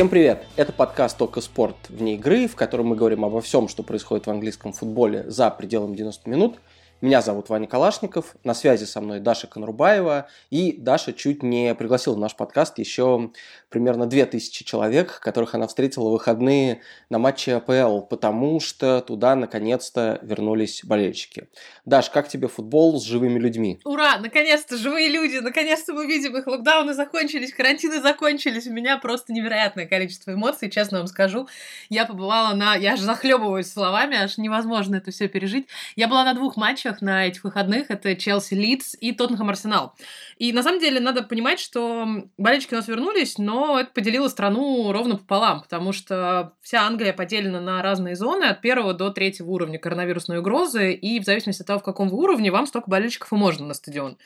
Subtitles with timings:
[0.00, 0.46] Всем привет!
[0.56, 4.30] Это подкаст «Только спорт вне игры», в котором мы говорим обо всем, что происходит в
[4.30, 6.58] английском футболе за пределами 90 минут–
[7.00, 12.14] меня зовут Ваня Калашников, на связи со мной Даша Конрубаева, и Даша чуть не пригласила
[12.14, 13.30] в наш подкаст еще
[13.70, 20.18] примерно 2000 человек, которых она встретила в выходные на матче АПЛ, потому что туда наконец-то
[20.20, 21.48] вернулись болельщики.
[21.86, 23.80] Даш, как тебе футбол с живыми людьми?
[23.84, 24.18] Ура!
[24.18, 25.36] Наконец-то живые люди!
[25.36, 26.46] Наконец-то мы видим их!
[26.46, 28.66] Локдауны закончились, карантины закончились.
[28.66, 31.48] У меня просто невероятное количество эмоций, честно вам скажу.
[31.88, 32.74] Я побывала на...
[32.74, 35.66] Я аж захлебываюсь словами, аж невозможно это все пережить.
[35.96, 37.90] Я была на двух матчах матчах на этих выходных.
[37.90, 39.94] Это Челси Лидс и Тоттенхэм Арсенал.
[40.36, 42.06] И на самом деле надо понимать, что
[42.38, 47.60] болельщики у нас вернулись, но это поделило страну ровно пополам, потому что вся Англия поделена
[47.60, 51.80] на разные зоны от первого до третьего уровня коронавирусной угрозы, и в зависимости от того,
[51.80, 54.16] в каком вы уровне, вам столько болельщиков и можно на стадион.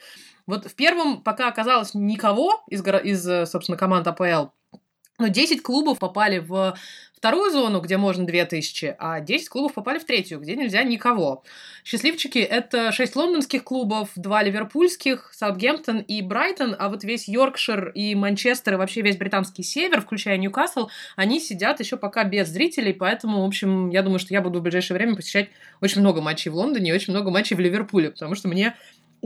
[0.47, 4.49] Вот в первом пока оказалось никого из, из собственно, команд АПЛ,
[5.17, 6.75] но 10 клубов попали в
[7.15, 11.43] вторую зону, где можно 2000, а 10 клубов попали в третью, где нельзя никого.
[11.83, 18.15] Счастливчики— это 6 лондонских клубов, 2 ливерпульских, Саутгемптон и Брайтон, а вот весь Йоркшир и
[18.15, 23.43] Манчестер и вообще весь британский север, включая Ньюкасл, они сидят еще пока без зрителей, поэтому,
[23.43, 25.49] в общем, я думаю, что я буду в ближайшее время посещать
[25.81, 28.75] очень много матчей в Лондоне и очень много матчей в Ливерпуле, потому что мне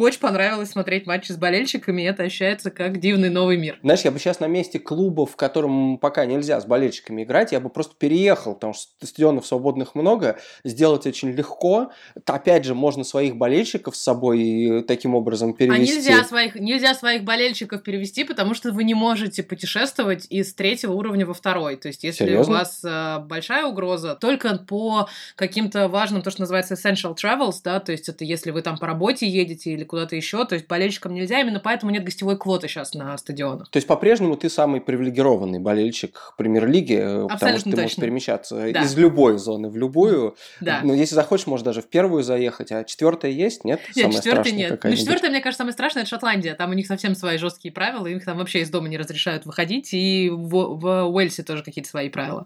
[0.03, 3.79] очень понравилось смотреть матчи с болельщиками, и это ощущается как дивный новый мир.
[3.81, 7.59] Знаешь, я бы сейчас на месте клуба, в котором пока нельзя с болельщиками играть, я
[7.59, 11.91] бы просто переехал, потому что стадионов свободных много, сделать очень легко.
[12.25, 15.91] Опять же, можно своих болельщиков с собой таким образом перевести.
[15.91, 20.93] А нельзя своих, нельзя своих болельщиков перевести, потому что вы не можете путешествовать из третьего
[20.93, 21.75] уровня во второй.
[21.75, 22.53] То есть, если Серьезно?
[22.53, 27.79] у вас э, большая угроза, только по каким-то важным, то, что называется essential travels, да,
[27.79, 30.45] то есть это если вы там по работе едете или куда-то еще.
[30.45, 33.69] То есть болельщикам нельзя, именно поэтому нет гостевой квоты сейчас на стадионах.
[33.69, 37.81] То есть по-прежнему ты самый привилегированный болельщик премьер-лиги, э, потому что ты точно.
[37.81, 38.81] можешь перемещаться да.
[38.81, 40.35] из любой зоны в любую.
[40.61, 40.81] Да.
[40.83, 43.81] Но если захочешь, можешь даже в первую заехать, а четвертая есть, нет?
[43.95, 44.83] Нет, четвертая нет.
[44.83, 46.55] Ну, четвертая, мне кажется, самое страшное, это Шотландия.
[46.55, 49.93] Там у них совсем свои жесткие правила, их там вообще из дома не разрешают выходить,
[49.93, 52.45] и в, в Уэльсе тоже какие-то свои правила.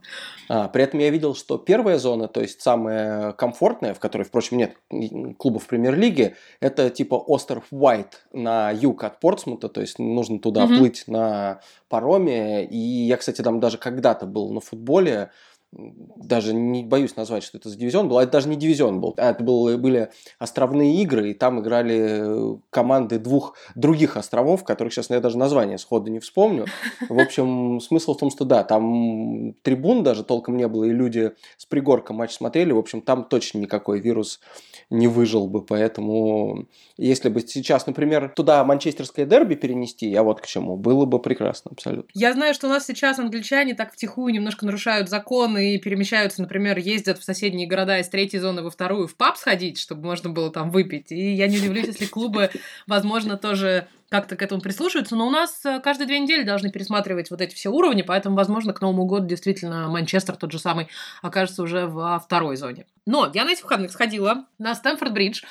[0.50, 4.58] А, при этом я видел, что первая зона, то есть самая комфортная, в которой, впрочем,
[4.58, 4.76] нет
[5.38, 10.78] клубов премьер-лиги, это типа остров Уайт на юг от Портсмута, то есть нужно туда угу.
[10.78, 12.66] плыть на пароме.
[12.66, 15.32] И я, кстати, там даже когда-то был на футболе,
[15.76, 19.14] даже не боюсь назвать, что это за дивизион был, а это даже не дивизион был,
[19.18, 25.10] а это был, были островные игры, и там играли команды двух других островов, которых сейчас
[25.10, 26.66] я даже название сходу не вспомню.
[27.10, 31.32] В общем, смысл в том, что да, там трибун даже толком не было, и люди
[31.58, 34.40] с пригорка матч смотрели, в общем, там точно никакой вирус
[34.90, 36.68] не выжил бы, поэтому
[36.98, 41.72] если бы сейчас, например, туда манчестерское дерби перенести, я вот к чему, было бы прекрасно
[41.72, 42.10] абсолютно.
[42.14, 46.78] Я знаю, что у нас сейчас англичане так втихую немножко нарушают законы и перемещаются, например,
[46.78, 50.52] ездят в соседние города из третьей зоны во вторую в паб сходить, чтобы можно было
[50.52, 51.12] там выпить.
[51.12, 52.50] И я не удивлюсь, если клубы,
[52.88, 57.32] возможно, тоже как-то к этому прислушиваются, но у нас э, каждые две недели должны пересматривать
[57.32, 60.88] вот эти все уровни, поэтому, возможно, к Новому году действительно Манчестер тот же самый
[61.24, 62.86] окажется уже во второй зоне.
[63.08, 65.44] Но я на этих выходных сходила на Стэнфорд-Бридж,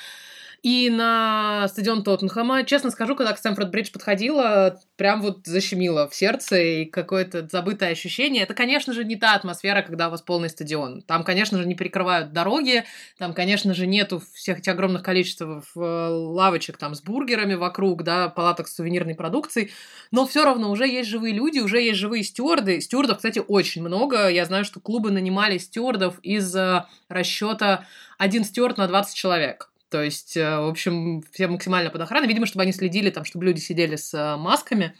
[0.63, 6.61] и на стадион Тоттенхэма, честно скажу, когда к Стэнфорд-Бридж подходила, прям вот защемило в сердце
[6.61, 8.43] и какое-то забытое ощущение.
[8.43, 11.01] Это, конечно же, не та атмосфера, когда у вас полный стадион.
[11.01, 12.85] Там, конечно же, не перекрывают дороги,
[13.17, 18.29] там, конечно же, нету всех этих огромных количеств э, лавочек там с бургерами вокруг, да,
[18.29, 19.71] палаток с сувенирной продукцией,
[20.11, 22.79] но все равно уже есть живые люди, уже есть живые стюарды.
[22.79, 24.29] Стюардов, кстати, очень много.
[24.29, 27.85] Я знаю, что клубы нанимали стюардов из э, расчета
[28.17, 29.72] один стюард на 20 человек.
[29.93, 32.27] То есть, э, в общем, все максимально под охраной.
[32.27, 34.95] Видимо, чтобы они следили, там, чтобы люди сидели с э, масками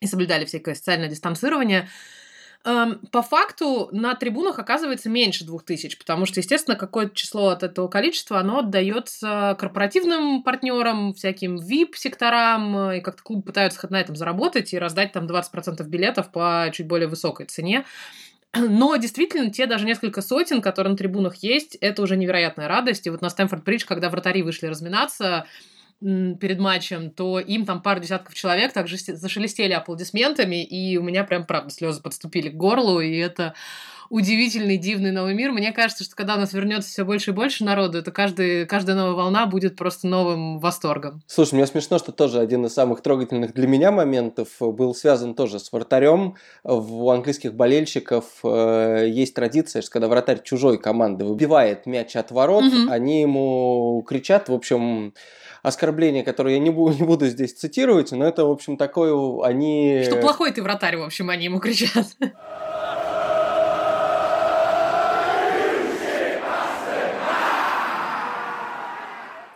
[0.00, 1.90] и соблюдали всякое социальное дистанцирование.
[2.64, 7.62] Эм, по факту на трибунах оказывается меньше двух тысяч, потому что, естественно, какое-то число от
[7.62, 14.16] этого количества, оно отдается корпоративным партнерам, всяким VIP-секторам, э, и как-то клубы пытаются на этом
[14.16, 17.84] заработать и раздать там 20% билетов по чуть более высокой цене.
[18.54, 23.06] Но действительно, те даже несколько сотен, которые на трибунах есть, это уже невероятная радость.
[23.06, 25.46] И вот на Стэнфорд-Бридж, когда вратари вышли разминаться,
[26.00, 31.46] перед матчем, то им там пару десятков человек также зашелестели аплодисментами, и у меня прям,
[31.46, 33.54] правда, слезы подступили к горлу, и это
[34.10, 35.52] удивительный, дивный новый мир.
[35.52, 38.96] Мне кажется, что когда у нас вернется все больше и больше народу, это каждый, каждая
[38.96, 41.22] новая волна будет просто новым восторгом.
[41.26, 45.58] Слушай, мне смешно, что тоже один из самых трогательных для меня моментов был связан тоже
[45.58, 46.36] с вратарем.
[46.62, 52.64] У английских болельщиков э, есть традиция, что когда вратарь чужой команды выбивает мяч от ворот,
[52.64, 52.90] угу.
[52.90, 55.14] они ему кричат, в общем,
[55.66, 59.12] оскорбление, которое я не буду, не буду здесь цитировать, но это, в общем, такое
[59.44, 60.02] они...
[60.04, 62.06] Что плохой ты вратарь, в общем, они ему кричат.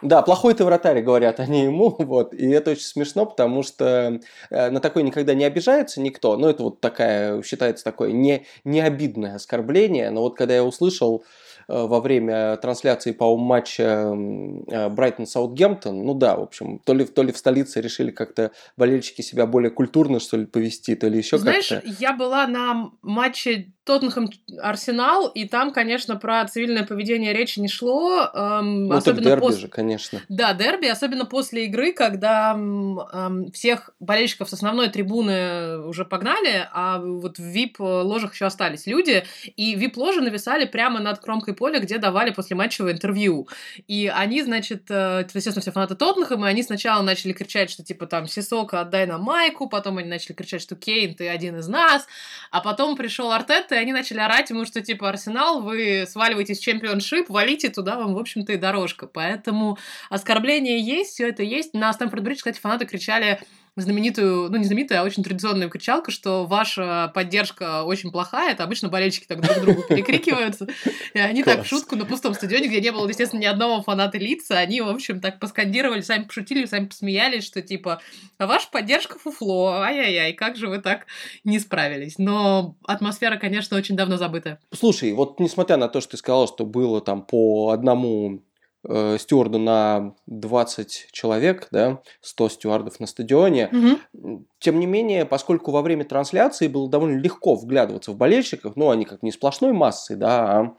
[0.03, 4.19] Да, плохой ты вратарь, говорят они ему, вот, и это очень смешно, потому что
[4.49, 8.47] э, на такое никогда не обижается никто, но ну, это вот такая, считается такое не,
[8.65, 11.23] не обидное оскорбление, но вот когда я услышал,
[11.71, 16.05] во время трансляции, по-моему, матча э, Брайтон-Саутгемптон.
[16.05, 19.71] Ну да, в общем, то ли, то ли в столице решили как-то болельщики себя более
[19.71, 21.63] культурно, что ли, повести, то ли еще как-то.
[21.63, 24.31] Знаешь, я была на матче Тоттенхэм
[24.63, 28.31] Арсенал, и там, конечно, про цивильное поведение речи не шло.
[28.33, 29.57] Эм, ну, особенно дерби пос...
[29.57, 30.21] же, конечно.
[30.29, 37.01] Да, дерби, особенно после игры, когда эм, всех болельщиков с основной трибуны уже погнали, а
[37.01, 39.25] вот в VIP-ложах еще остались люди,
[39.57, 43.49] и VIP-ложи нависали прямо над кромкой поля, где давали после матчевое интервью.
[43.89, 48.07] И они, значит, э, естественно, все фанаты Тоттенхэма, и они сначала начали кричать, что типа
[48.07, 52.07] там Сисока, отдай нам майку, потом они начали кричать, что Кейн, ты один из нас,
[52.53, 56.63] а потом пришел Артет, и они начали орать ему, что типа Арсенал, вы сваливаетесь в
[56.63, 59.07] чемпионшип, валите туда, вам, в общем-то, и дорожка.
[59.07, 59.79] Поэтому
[60.09, 61.75] оскорбление есть, все это есть.
[61.75, 63.41] На Стэнфорд-Бридж, кстати, фанаты кричали
[63.77, 68.89] знаменитую, ну не знаменитую, а очень традиционную кричалку, что ваша поддержка очень плохая, это обычно
[68.89, 70.67] болельщики так друг другу перекрикиваются,
[71.15, 74.19] и они так в шутку на пустом стадионе, где не было, естественно, ни одного фаната
[74.19, 78.01] лица, они, в общем, так поскандировали, сами пошутили, сами посмеялись, что типа,
[78.39, 81.07] а ваша поддержка фуфло, ай-яй-яй, как же вы так
[81.45, 82.19] не справились.
[82.19, 84.59] Но атмосфера, конечно, очень давно забыта.
[84.73, 88.43] Слушай, вот несмотря на то, что ты сказал, что было там по одному
[88.89, 93.71] э, стюарда на 20 человек, да, 100 стюардов на стадионе.
[93.73, 94.47] Угу.
[94.59, 99.05] Тем не менее, поскольку во время трансляции было довольно легко вглядываться в болельщиков, ну, они
[99.05, 100.75] как не сплошной массой, да, а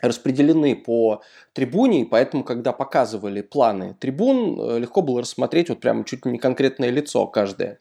[0.00, 1.22] распределены по
[1.52, 6.32] трибуне, и поэтому, когда показывали планы трибун, э, легко было рассмотреть вот прямо чуть ли
[6.32, 7.80] не конкретное лицо каждое.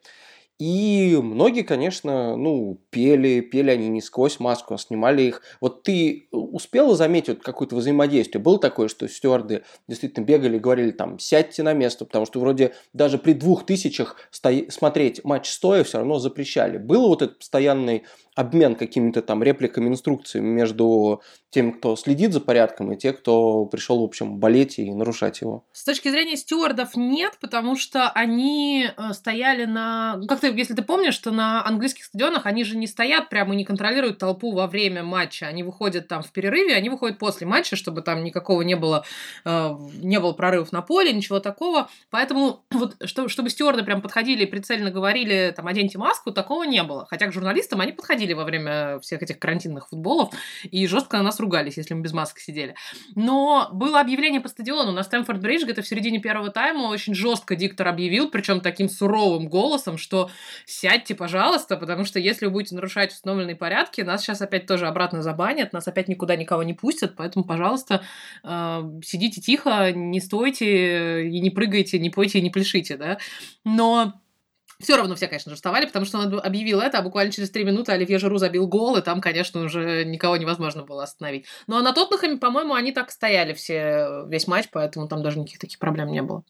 [0.59, 5.41] И многие, конечно, ну, пели, пели они не сквозь маску, а снимали их.
[5.61, 8.43] Вот ты успела заметить вот какое-то взаимодействие?
[8.43, 12.73] Было такое, что стюарды действительно бегали и говорили там, сядьте на место, потому что вроде
[12.91, 14.49] даже при двух тысячах сто...
[14.67, 16.77] смотреть матч стоя все равно запрещали.
[16.77, 18.03] Был вот этот постоянный
[18.35, 23.99] обмен какими-то там репликами, инструкциями между тем, кто следит за порядком, и те, кто пришел,
[23.99, 25.65] в общем, болеть и нарушать его?
[25.73, 30.17] С точки зрения стюардов нет, потому что они э, стояли на...
[30.17, 33.53] Ну, как ты, если ты помнишь, что на английских стадионах они же не стоят прямо
[33.53, 35.47] и не контролируют толпу во время матча.
[35.47, 39.05] Они выходят там в перерыве, они выходят после матча, чтобы там никакого не было,
[39.45, 41.89] э, не было прорывов на поле, ничего такого.
[42.09, 46.83] Поэтому вот чтобы, чтобы стюарды прям подходили и прицельно говорили, там, оденьте маску, такого не
[46.83, 47.07] было.
[47.09, 51.23] Хотя к журналистам они подходили ходили во время всех этих карантинных футболов, и жестко на
[51.23, 52.75] нас ругались, если мы без маски сидели.
[53.15, 57.55] Но было объявление по стадиону на Стэнфорд Бридж, где-то в середине первого тайма очень жестко
[57.55, 60.29] диктор объявил, причем таким суровым голосом, что
[60.65, 65.21] сядьте, пожалуйста, потому что если вы будете нарушать установленные порядки, нас сейчас опять тоже обратно
[65.21, 68.03] забанят, нас опять никуда никого не пустят, поэтому, пожалуйста,
[68.43, 73.17] э, сидите тихо, не стойте и не прыгайте, не пойте и не пляшите, да.
[73.65, 74.13] Но
[74.81, 77.65] все равно все, конечно же, вставали, потому что он объявил это, а буквально через три
[77.65, 81.45] минуты Оливье Жиру забил гол, и там, конечно, уже никого невозможно было остановить.
[81.67, 85.59] Ну а на Тоттенхэме, по-моему, они так стояли все, весь матч, поэтому там даже никаких
[85.59, 86.43] таких проблем не было.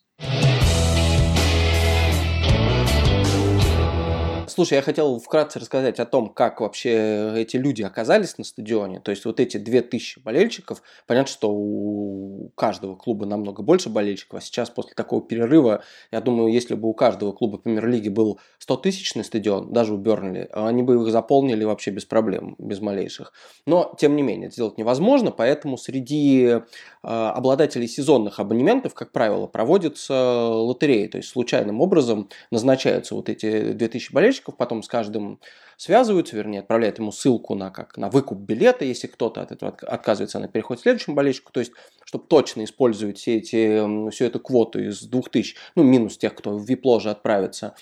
[4.50, 9.00] Слушай, я хотел вкратце рассказать о том, как вообще эти люди оказались на стадионе.
[9.00, 14.42] То есть вот эти 2000 болельщиков, понятно, что у каждого клуба намного больше болельщиков, а
[14.42, 19.72] сейчас после такого перерыва, я думаю, если бы у каждого клуба премьер-лиги был 100-тысячный стадион,
[19.72, 23.34] даже у Бернли, они бы их заполнили вообще без проблем, без малейших.
[23.68, 26.62] Но, тем не менее, это сделать невозможно, поэтому среди э,
[27.04, 34.12] обладателей сезонных абонементов, как правило, проводятся лотереи, то есть случайным образом назначаются вот эти 2000
[34.12, 35.40] болельщиков, подписчиков, потом с каждым
[35.78, 40.38] связываются, вернее, отправляют ему ссылку на, как, на выкуп билета, если кто-то от этого отказывается,
[40.38, 41.72] она переходит к следующему болельщику, то есть,
[42.04, 46.66] чтобы точно использовать все эти, всю эту квоту из 2000, ну, минус тех, кто в
[46.66, 47.76] вип-ложе отправится.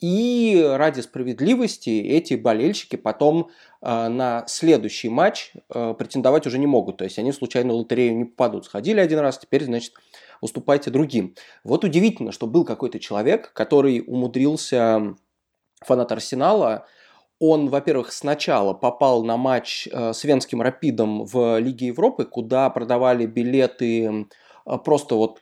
[0.00, 3.50] И ради справедливости эти болельщики потом
[3.82, 6.96] э, на следующий матч э, претендовать уже не могут.
[6.96, 8.64] То есть они случайно в лотерею не попадут.
[8.64, 9.92] Сходили один раз, теперь, значит,
[10.40, 11.34] уступайте другим.
[11.64, 15.16] Вот удивительно, что был какой-то человек, который умудрился
[15.84, 16.86] фанат Арсенала,
[17.38, 23.26] он, во-первых, сначала попал на матч э, с Венским Рапидом в Лиге Европы, куда продавали
[23.26, 24.26] билеты
[24.66, 25.40] э, просто вот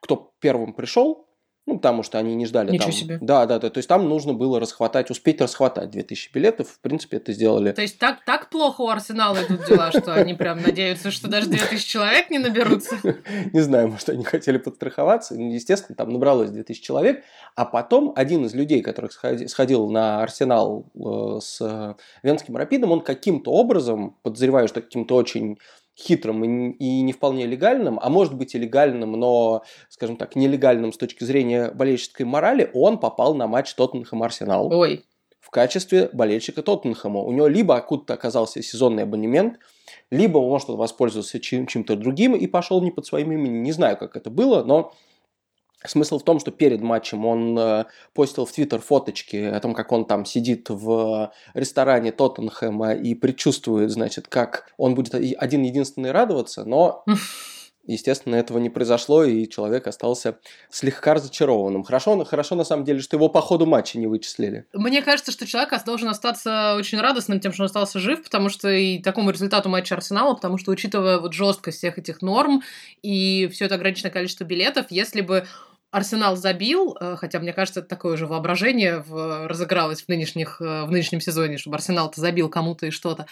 [0.00, 1.23] кто первым пришел,
[1.66, 2.92] ну, потому что они не ждали Ничего там.
[2.92, 3.18] себе.
[3.22, 3.70] Да, да, да.
[3.70, 6.68] То есть там нужно было расхватать, успеть расхватать 2000 билетов.
[6.68, 7.72] В принципе, это сделали.
[7.72, 11.48] То есть так, так плохо у Арсенала идут дела, что они прям надеются, что даже
[11.48, 12.96] 2000 человек не наберутся?
[13.52, 15.34] Не знаю, может, они хотели подстраховаться.
[15.34, 17.24] Естественно, там набралось 2000 человек.
[17.54, 19.10] А потом один из людей, который
[19.48, 25.58] сходил на Арсенал э, с Венским Рапидом, он каким-то образом, подозреваю, что каким-то очень
[25.96, 30.96] хитрым и не вполне легальным, а может быть и легальным, но, скажем так, нелегальным с
[30.96, 34.72] точки зрения болельческой морали, он попал на матч Тоттенхэм-Арсенал.
[34.72, 35.04] Ой.
[35.40, 37.20] В качестве болельщика Тоттенхэма.
[37.20, 39.58] У него либо откуда-то оказался сезонный абонемент,
[40.10, 43.62] либо он, может, воспользовался чем- чем-то другим и пошел не под своим именем.
[43.62, 44.92] Не знаю, как это было, но
[45.86, 49.92] Смысл в том, что перед матчем он э, постил в Твиттер фоточки о том, как
[49.92, 57.04] он там сидит в ресторане Тоттенхэма и предчувствует, значит, как он будет один-единственный радоваться, но
[57.86, 60.38] Естественно, этого не произошло, и человек остался
[60.70, 61.84] слегка разочарованным.
[61.84, 64.66] Хорошо, хорошо на самом деле, что его по ходу матча не вычислили.
[64.72, 68.70] Мне кажется, что человек должен остаться очень радостным тем, что он остался жив, потому что
[68.70, 72.62] и такому результату матча Арсенала, потому что, учитывая вот жесткость всех этих норм
[73.02, 75.46] и все это ограниченное количество билетов, если бы
[75.94, 80.84] Арсенал забил, э, хотя, мне кажется, это такое же воображение в, разыгралось в, нынешних, э,
[80.86, 83.26] в нынешнем сезоне, чтобы Арсенал-то забил кому-то и что-то.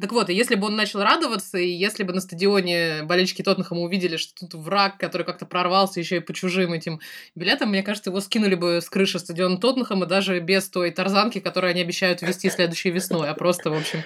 [0.00, 3.82] Так вот, и если бы он начал радоваться, и если бы на стадионе болельщики Тоттенхэма
[3.82, 6.98] увидели, что тут враг, который как-то прорвался еще и по чужим этим
[7.36, 11.70] билетам, мне кажется, его скинули бы с крыши стадиона Тоттенхэма даже без той тарзанки, которую
[11.70, 14.02] они обещают ввести следующей весной, а просто, в общем,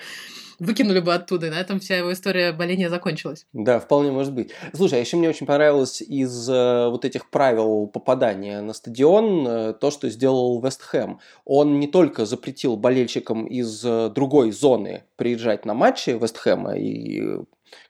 [0.58, 3.46] выкинули бы оттуда, и на этом вся его история боления закончилась.
[3.52, 4.50] Да, вполне может быть.
[4.74, 9.72] Слушай, а еще мне очень понравилось из э, вот этих правил попадания на стадион э,
[9.74, 11.18] то, что сделал Вест Хэм.
[11.44, 17.38] Он не только запретил болельщикам из э, другой зоны приезжать на матчи Вест Хэма и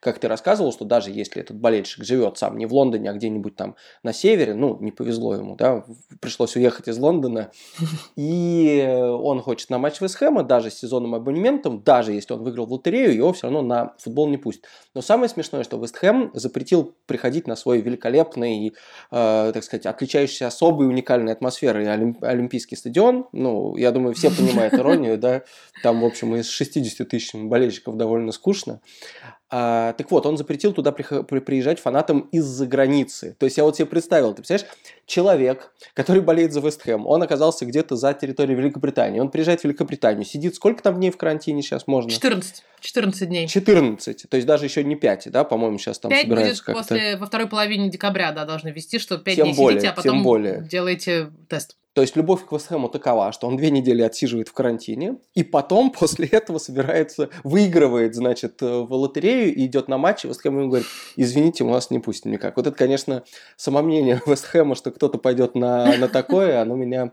[0.00, 3.56] как ты рассказывал, что даже если этот болельщик живет сам не в Лондоне, а где-нибудь
[3.56, 5.84] там на севере, ну, не повезло ему, да,
[6.20, 7.50] пришлось уехать из Лондона,
[8.16, 12.72] и он хочет на матч Вестхэма, даже с сезонным абонементом, даже если он выиграл в
[12.72, 14.66] лотерею, его все равно на футбол не пустят.
[14.94, 18.74] Но самое смешное, что Вестхэм запретил приходить на свой великолепный,
[19.10, 23.26] э, так сказать, отличающийся особой уникальной атмосферой Олимпийский стадион.
[23.32, 25.42] Ну, я думаю, все понимают иронию, да,
[25.82, 28.80] там, в общем, из 60 тысяч болельщиков довольно скучно.
[29.54, 33.36] А, так вот, он запретил туда приезжать фанатам из-за границы.
[33.38, 34.74] То есть я вот себе представил, ты представляешь,
[35.12, 39.20] человек, который болеет за Вестхэм, он оказался где-то за территорией Великобритании.
[39.20, 42.10] Он приезжает в Великобританию, сидит сколько там дней в карантине сейчас можно?
[42.10, 42.64] 14.
[42.80, 43.46] 14 дней.
[43.46, 47.16] 14, то есть даже еще не 5, да, по-моему, сейчас там 5 собираются будет после,
[47.16, 50.22] во второй половине декабря, да, должны вести, что 5 тем дней более, сидите, а потом
[50.22, 50.66] более.
[50.68, 51.76] делаете тест.
[51.94, 55.90] То есть любовь к Вестхэму такова, что он две недели отсиживает в карантине, и потом
[55.98, 60.86] после этого собирается, выигрывает, значит, в лотерею и идет на матч, и Вестхэм ему говорит,
[61.16, 62.56] извините, мы вас не пустим никак.
[62.56, 63.24] Вот это, конечно,
[63.56, 67.10] самомнение Вестхэма, что кто-то пойдет на, на такое, оно меня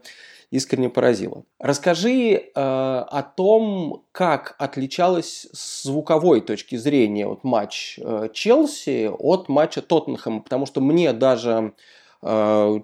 [0.52, 1.44] искренне поразило.
[1.58, 9.50] Расскажи э, о том, как отличалась с звуковой точки зрения вот матч э, Челси от
[9.50, 11.74] матча Тоттенхэма, потому что мне даже
[12.22, 12.80] э,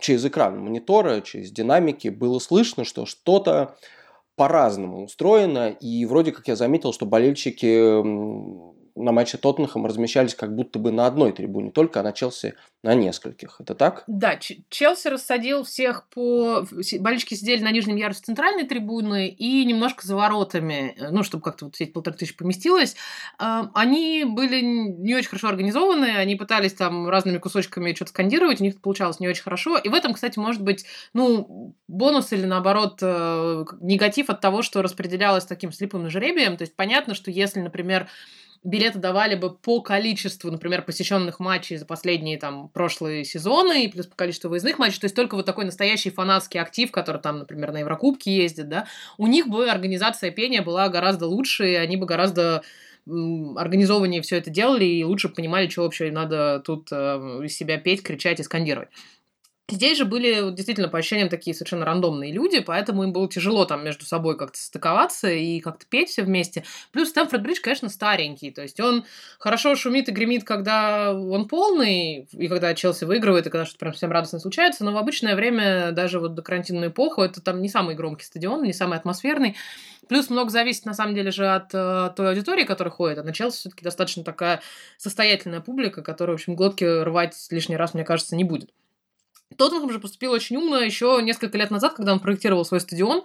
[0.00, 3.76] через экран монитора, через динамики было слышно, что что-то
[4.36, 8.02] по-разному устроено, и вроде как я заметил, что болельщики
[8.94, 12.94] на матче Тоттенхэм размещались как будто бы на одной трибуне, только а на Челси на
[12.94, 13.56] нескольких.
[13.60, 14.04] Это так?
[14.06, 16.66] Да, Челси рассадил всех по...
[17.00, 21.66] Болельщики сидели на нижнем ярусе центральной трибуны и немножко за воротами, э, ну, чтобы как-то
[21.66, 22.96] вот эти полторы тысячи поместилось.
[23.38, 28.64] А, они были не очень хорошо организованы, они пытались там разными кусочками что-то скандировать, у
[28.64, 29.76] них получалось не очень хорошо.
[29.76, 34.80] И в этом, кстати, может быть, ну, бонус или, наоборот, э, негатив от того, что
[34.80, 36.56] распределялось таким слепым жребием.
[36.56, 38.08] То есть понятно, что если, например,
[38.62, 44.06] билеты давали бы по количеству, например, посещенных матчей за последние там прошлые сезоны и плюс
[44.06, 47.72] по количеству выездных матчей, то есть только вот такой настоящий фанатский актив, который там, например,
[47.72, 48.86] на Еврокубке ездит, да,
[49.16, 52.62] у них бы организация пения была гораздо лучше, и они бы гораздо
[53.06, 58.02] организованнее все это делали и лучше понимали, что вообще надо тут э, из себя петь,
[58.02, 58.90] кричать и скандировать.
[59.70, 63.84] Здесь же были действительно по ощущениям такие совершенно рандомные люди, поэтому им было тяжело там
[63.84, 66.64] между собой как-то стыковаться и как-то петь все вместе.
[66.92, 69.04] Плюс Стэнфорд Бридж, конечно, старенький, то есть он
[69.38, 73.92] хорошо шумит и гремит, когда он полный, и когда Челси выигрывает, и когда что-то прям
[73.92, 77.68] всем радостно случается, но в обычное время, даже вот до карантинную эпоху, это там не
[77.68, 79.56] самый громкий стадион, не самый атмосферный.
[80.08, 83.18] Плюс много зависит, на самом деле, же от э, той аудитории, которая ходит.
[83.18, 84.60] А на Челси все-таки достаточно такая
[84.98, 88.70] состоятельная публика, которая, в общем, глотки рвать лишний раз, мне кажется, не будет.
[89.56, 93.22] Тоттенхэм же поступил очень умно еще несколько лет назад, когда он проектировал свой стадион,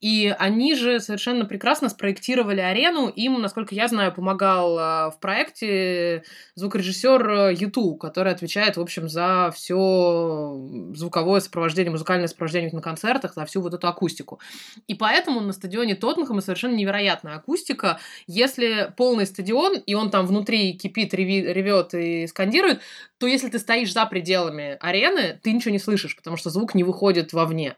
[0.00, 3.08] и они же совершенно прекрасно спроектировали арену.
[3.08, 9.52] Им, насколько я знаю, помогал а, в проекте звукорежиссер Юту, который отвечает, в общем, за
[9.54, 10.58] все
[10.94, 14.40] звуковое сопровождение, музыкальное сопровождение на концертах, за всю вот эту акустику.
[14.86, 17.98] И поэтому на стадионе Тоттенхэма совершенно невероятная акустика.
[18.26, 22.80] Если полный стадион, и он там внутри кипит, ревет и скандирует,
[23.18, 26.84] то если ты стоишь за пределами арены, ты ничего не слышишь, потому что звук не
[26.84, 27.76] выходит вовне.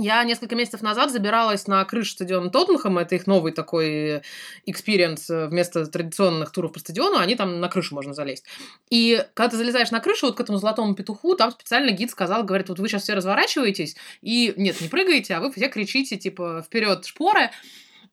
[0.00, 4.22] Я несколько месяцев назад забиралась на крышу стадиона Тоттенхэма, это их новый такой
[4.64, 8.44] experience вместо традиционных туров по стадиону, они там на крышу можно залезть.
[8.90, 12.44] И когда ты залезаешь на крышу, вот к этому золотому петуху, там специально гид сказал,
[12.44, 16.64] говорит, вот вы сейчас все разворачиваетесь, и нет, не прыгаете, а вы все кричите, типа,
[16.64, 17.50] вперед шпоры,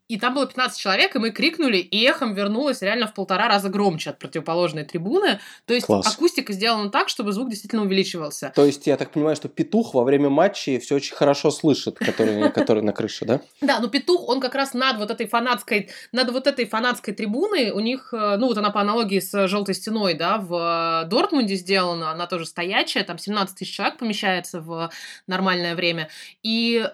[0.08, 3.70] и там было 15 человек, и мы крикнули, и эхом вернулось реально в полтора раза
[3.70, 5.40] громче от противоположной трибуны.
[5.66, 6.06] То есть Класс.
[6.06, 8.52] акустика сделана так, чтобы звук действительно увеличивался.
[8.56, 12.52] То есть я так понимаю, что петух во время матча все очень хорошо слышит, который,
[12.54, 13.42] который на крыше, да?
[13.62, 17.72] Да, но петух, он как раз над вот этой фанатской, над вот этой фанатской трибуной,
[17.72, 22.12] у них, э, ну вот она по аналогии с желтой стеной, да, в Дортмунде сделана,
[22.12, 24.92] она тоже стоячая, там 17 тысяч человек помещается в
[25.26, 26.10] нормальное время.
[26.44, 26.86] И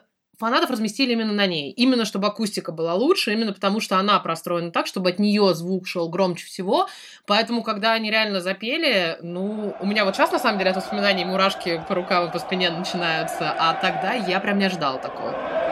[0.41, 1.71] фанатов разместили именно на ней.
[1.71, 5.87] Именно чтобы акустика была лучше, именно потому что она простроена так, чтобы от нее звук
[5.87, 6.87] шел громче всего.
[7.27, 11.25] Поэтому, когда они реально запели, ну, у меня вот сейчас, на самом деле, от воспоминаний
[11.25, 15.70] мурашки по рукам и по спине начинаются, а тогда я прям не ожидала такого.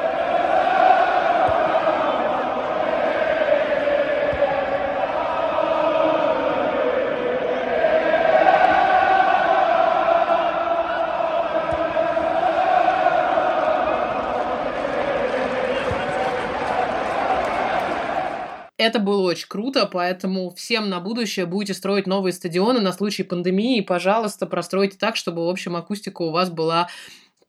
[18.79, 23.81] Это было очень круто, поэтому всем на будущее будете строить новые стадионы на случай пандемии.
[23.81, 26.87] Пожалуйста, простройте так, чтобы, в общем, акустика у вас была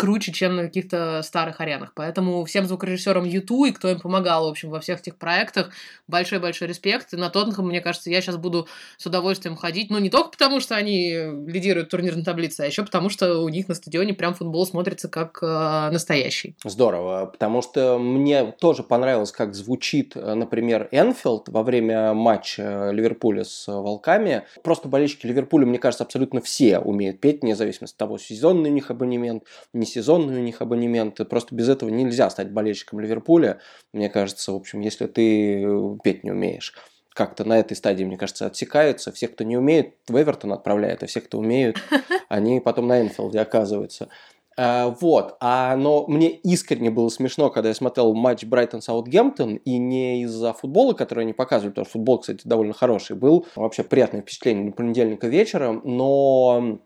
[0.00, 1.92] круче, чем на каких-то старых аренах.
[1.94, 5.70] Поэтому всем звукорежиссерам YouTube и кто им помогал, в общем, во всех этих проектах,
[6.08, 7.12] большой-большой респект.
[7.12, 8.66] И на Тоттенхэм, мне кажется, я сейчас буду
[8.96, 9.90] с удовольствием ходить.
[9.90, 11.12] Но не только потому, что они
[11.46, 15.38] лидируют турнирной таблице, а еще потому, что у них на стадионе прям футбол смотрится как
[15.42, 16.56] э, настоящий.
[16.64, 23.44] Здорово, потому что мне тоже понравилось, как звучит, э, например, Энфилд во время матча Ливерпуля
[23.44, 24.44] с Волками.
[24.62, 28.72] Просто болельщики Ливерпуля, мне кажется, абсолютно все умеют петь, вне зависимости от того, сезонный у
[28.72, 31.24] них абонемент, не сезонные у них абонементы.
[31.24, 33.60] Просто без этого нельзя стать болельщиком Ливерпуля.
[33.92, 36.74] Мне кажется, в общем, если ты э, петь не умеешь
[37.12, 39.12] как-то на этой стадии, мне кажется, отсекаются.
[39.12, 41.76] Все, кто не умеет, в Эвертон отправляют, а все, кто умеют,
[42.28, 44.08] они потом на Энфилде оказываются.
[44.56, 50.22] А, вот, а, но мне искренне было смешно, когда я смотрел матч Брайтон-Саутгемптон, и не
[50.24, 54.66] из-за футбола, который они показывали, потому что футбол, кстати, довольно хороший был, вообще приятное впечатление
[54.66, 56.80] на понедельника вечером, но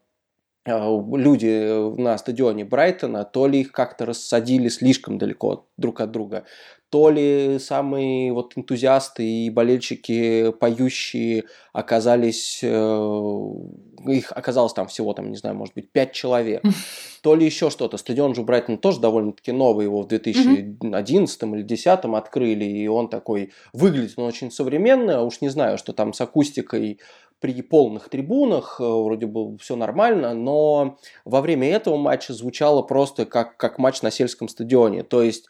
[0.67, 6.45] люди на стадионе Брайтона, то ли их как-то рассадили слишком далеко друг от друга,
[6.95, 13.51] то ли самые вот энтузиасты и болельщики поющие оказались, э,
[14.07, 16.63] их оказалось там всего, там, не знаю, может быть, пять человек,
[17.23, 17.97] то ли еще что-то.
[17.97, 23.53] Стадион же Брайтон тоже довольно-таки новый, его в 2011 или 2010 открыли, и он такой,
[23.73, 27.01] выглядит он очень современно, уж не знаю, что там с акустикой
[27.45, 33.27] при полных трибунах, э, вроде бы все нормально, но во время этого матча звучало просто
[33.27, 35.03] как, как матч на сельском стадионе.
[35.03, 35.45] То есть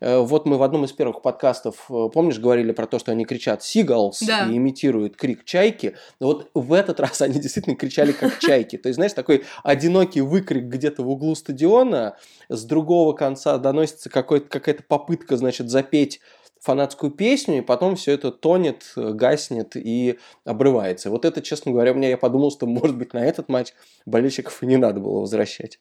[0.00, 3.24] э, вот мы в одном из первых подкастов, э, помнишь, говорили про то, что они
[3.24, 4.44] кричат «Seagulls» да.
[4.46, 5.96] и имитируют крик чайки.
[6.20, 8.76] Вот в этот раз они действительно кричали как чайки.
[8.76, 12.18] То есть, знаешь, такой одинокий выкрик где-то в углу стадиона,
[12.50, 16.20] с другого конца доносится какая-то попытка, значит, запеть
[16.60, 21.10] фанатскую песню, и потом все это тонет, гаснет и обрывается.
[21.10, 23.72] Вот это, честно говоря, мне я подумал, что, может быть, на этот матч
[24.06, 25.78] болельщиков и не надо было возвращать.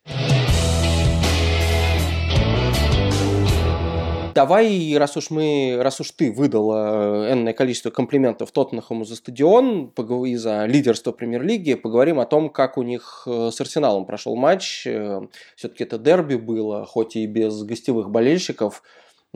[4.38, 9.92] Давай, раз уж мы, раз уж ты выдала э, энное количество комплиментов Тоттенхэму за стадион
[10.28, 14.86] и за лидерство премьер-лиги, поговорим о том, как у них э, с Арсеналом прошел матч.
[14.86, 15.22] Э,
[15.56, 18.84] Все-таки это дерби было, хоть и без гостевых болельщиков.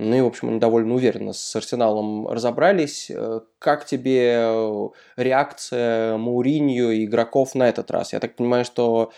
[0.03, 3.11] Ну и, в общем, они довольно уверенно с Арсеналом разобрались.
[3.11, 8.11] Э, как тебе э, реакция Мауриньо и игроков на этот раз?
[8.11, 9.11] Я так понимаю, что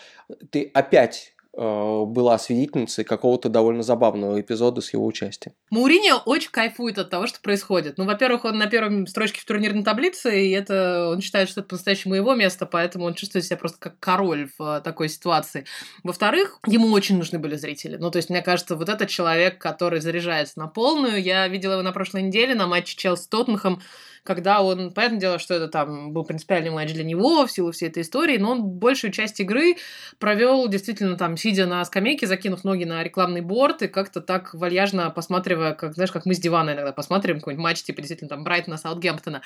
[0.50, 5.54] ты опять была свидетельницей какого-то довольно забавного эпизода с его участием.
[5.70, 7.96] Мауриньо очень кайфует от того, что происходит.
[7.96, 11.68] Ну, во-первых, он на первом строчке в турнирной таблице, и это он считает, что это
[11.68, 15.64] по-настоящему его место, поэтому он чувствует себя просто как король в такой ситуации.
[16.02, 17.96] Во-вторых, ему очень нужны были зрители.
[17.96, 21.82] Ну, то есть, мне кажется, вот этот человек, который заряжается на полную, я видела его
[21.82, 23.80] на прошлой неделе на матче Челси-Тоттенхэм,
[24.24, 27.88] когда он, понятное дело, что это там был принципиальный матч для него в силу всей
[27.88, 29.76] этой истории, но он большую часть игры
[30.18, 35.10] провел действительно там, сидя на скамейке, закинув ноги на рекламный борт и как-то так вальяжно
[35.10, 38.78] посматривая, как, знаешь, как мы с дивана иногда посмотрим какой-нибудь матч, типа действительно там Брайтона,
[38.78, 39.42] Саутгемптона.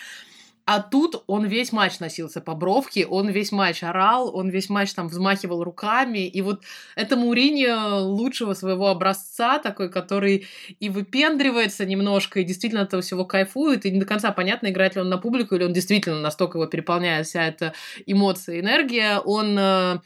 [0.70, 4.92] А тут он весь матч носился по бровке, он весь матч орал, он весь матч
[4.92, 6.26] там взмахивал руками.
[6.26, 6.60] И вот
[6.94, 10.46] это Муриньо лучшего своего образца, такой, который
[10.78, 15.00] и выпендривается немножко, и действительно этого всего кайфует, и не до конца понятно, играет ли
[15.00, 17.72] он на публику, или он действительно настолько его переполняет вся эта
[18.04, 19.20] эмоция, энергия.
[19.20, 19.98] Он э,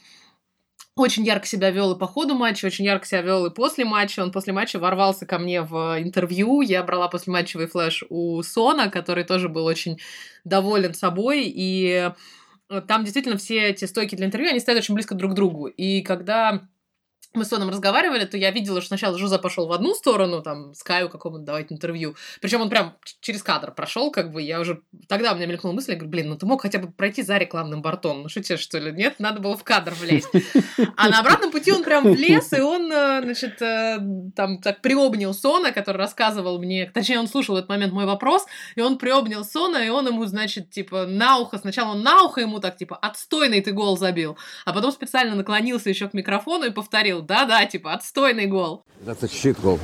[0.95, 4.21] очень ярко себя вел и по ходу матча, очень ярко себя вел и после матча.
[4.21, 6.61] Он после матча ворвался ко мне в интервью.
[6.61, 9.99] Я брала после матчевый флеш у Сона, который тоже был очень
[10.45, 11.45] доволен собой.
[11.47, 12.13] И
[12.69, 15.67] э, там действительно все эти стойки для интервью, они стоят очень близко друг к другу.
[15.67, 16.69] И когда
[17.35, 20.75] мы с Соном разговаривали, то я видела, что сначала Жуза пошел в одну сторону, там,
[20.75, 22.15] Скаю какому-то давать интервью.
[22.41, 24.83] Причем он прям через кадр прошел, как бы, я уже...
[25.09, 27.39] Тогда у меня мелькнула мысль, я говорю, блин, ну ты мог хотя бы пройти за
[27.39, 28.23] рекламным бортом.
[28.23, 28.93] Ну тебе, что ли?
[28.93, 30.29] Нет, надо было в кадр влезть.
[30.97, 33.99] А на обратном пути он прям влез, и он, э, значит, э,
[34.35, 38.47] там так приобнял Сона, который рассказывал мне, точнее, он слушал в этот момент мой вопрос,
[38.75, 42.41] и он приобнял Сона, и он ему, значит, типа, на ухо, сначала он на ухо
[42.41, 46.71] ему так, типа, отстойный ты гол забил, а потом специально наклонился еще к микрофону и
[46.71, 48.85] повторил, да-да, типа, отстойный гол.
[49.07, 49.79] Это щит гол.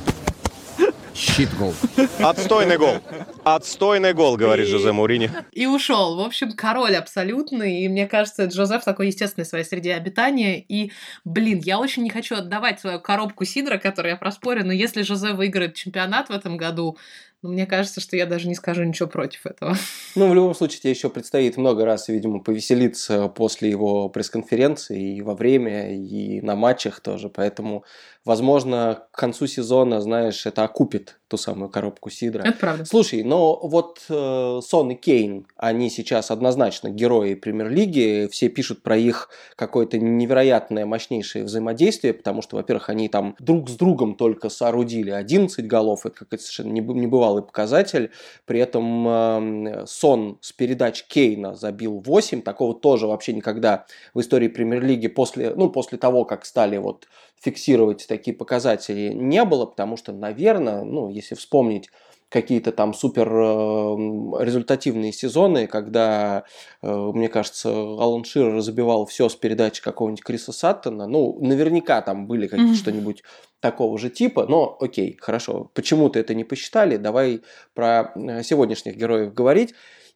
[1.13, 1.73] Щит гол.
[2.19, 2.95] Отстойный гол.
[3.43, 4.71] Отстойный гол, говорит и...
[4.71, 5.29] Жозе Мурини.
[5.51, 6.15] И ушел.
[6.15, 7.81] В общем, король абсолютный.
[7.81, 10.63] И мне кажется, Джозеф такой естественный в своей среде обитания.
[10.65, 10.93] И,
[11.25, 15.33] блин, я очень не хочу отдавать свою коробку Сидра, которую я проспорю, но если Жозе
[15.33, 16.97] выиграет чемпионат в этом году,
[17.41, 19.75] но мне кажется, что я даже не скажу ничего против этого.
[20.15, 25.21] Ну, в любом случае, тебе еще предстоит много раз, видимо, повеселиться после его пресс-конференции и
[25.21, 27.29] во время, и на матчах тоже.
[27.29, 27.85] Поэтому,
[28.25, 32.41] возможно, к концу сезона, знаешь, это окупит ту самую коробку Сидра.
[32.41, 32.85] Это правда.
[32.85, 38.97] Слушай, но вот э, Сон и Кейн, они сейчас однозначно герои премьер-лиги, все пишут про
[38.97, 45.11] их какое-то невероятное, мощнейшее взаимодействие, потому что, во-первых, они там друг с другом только соорудили
[45.11, 48.11] 11 голов, это какой-то совершенно небывалый показатель,
[48.45, 54.47] при этом э, Сон с передач Кейна забил 8, такого тоже вообще никогда в истории
[54.47, 57.07] премьер-лиги после, ну, после того, как стали вот
[57.39, 61.89] фиксировать такие показатели не было, потому что, наверное, ну, если вспомнить
[62.29, 66.43] какие-то там супер э, результативные сезоны, когда,
[66.81, 72.27] э, мне кажется, Алан Ширер забивал все с передачи какого-нибудь Криса Саттона, ну, наверняка там
[72.27, 72.77] были какие-то mm-hmm.
[72.77, 73.23] что-нибудь
[73.59, 77.41] такого же типа, но окей, хорошо, почему-то это не посчитали, давай
[77.73, 79.73] про э, сегодняшних героев говорить.